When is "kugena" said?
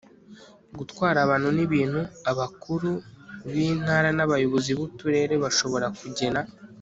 5.99-6.41